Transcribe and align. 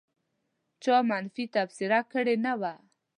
چا 0.83 0.95
منفي 1.09 1.45
تبصره 1.55 1.99
کړې 2.11 2.35
نه 2.45 2.53
وه. 2.59 2.73